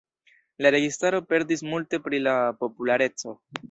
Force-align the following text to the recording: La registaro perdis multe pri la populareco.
La 0.65 0.71
registaro 0.75 1.21
perdis 1.35 1.63
multe 1.69 2.03
pri 2.09 2.25
la 2.31 2.37
populareco. 2.65 3.41